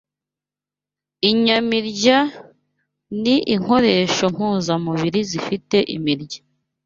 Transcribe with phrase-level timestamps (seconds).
[1.29, 2.17] inyamirya
[3.21, 6.41] ni inkoresho mpuzamuriri zifite imirya